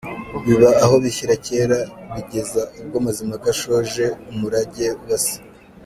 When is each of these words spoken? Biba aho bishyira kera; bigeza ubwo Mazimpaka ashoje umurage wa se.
Biba 0.45 0.69
aho 0.83 0.95
bishyira 1.03 1.33
kera; 1.45 1.79
bigeza 2.13 2.61
ubwo 2.81 2.97
Mazimpaka 3.05 3.47
ashoje 3.55 4.05
umurage 4.31 4.87
wa 5.07 5.17
se. 5.25 5.35